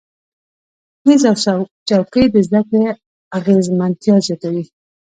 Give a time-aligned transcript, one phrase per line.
[1.05, 1.57] میز او
[1.87, 2.85] چوکۍ د زده کړې
[3.37, 4.63] اغیزمنتیا زیاتوي.